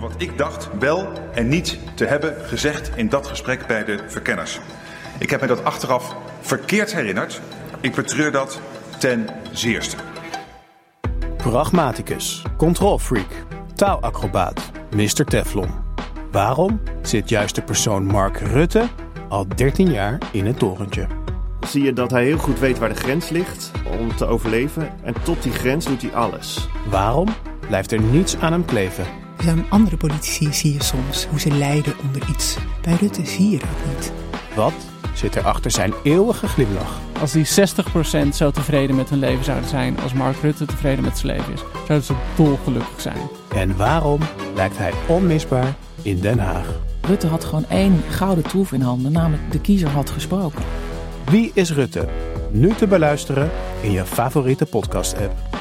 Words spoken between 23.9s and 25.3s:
om te overleven. En